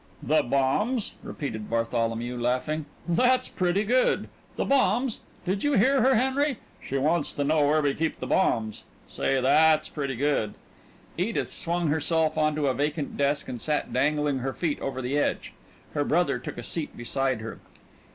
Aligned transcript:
"The 0.23 0.41
bombs?" 0.41 1.11
repeated 1.21 1.69
Bartholomew, 1.69 2.35
laughing. 2.35 2.87
"That's 3.07 3.47
pretty 3.47 3.83
good 3.83 4.29
the 4.55 4.65
bombs. 4.65 5.19
Did 5.45 5.63
you 5.63 5.73
hear 5.73 6.01
her, 6.01 6.15
Henry? 6.15 6.57
She 6.83 6.97
wants 6.97 7.31
to 7.33 7.43
know 7.43 7.67
where 7.67 7.83
we 7.83 7.93
keep 7.93 8.17
the 8.19 8.25
bombs. 8.25 8.83
Say, 9.07 9.39
that's 9.39 9.89
pretty 9.89 10.15
good." 10.15 10.55
Edith 11.19 11.51
swung 11.51 11.89
herself 11.89 12.35
onto 12.35 12.65
a 12.65 12.73
vacant 12.73 13.15
desk 13.15 13.47
and 13.47 13.61
sat 13.61 13.93
dangling 13.93 14.39
her 14.39 14.53
feet 14.53 14.79
over 14.81 15.03
the 15.03 15.19
edge. 15.19 15.53
Her 15.93 16.03
brother 16.03 16.39
took 16.39 16.57
a 16.57 16.63
seat 16.63 16.97
beside 16.97 17.41
her. 17.41 17.59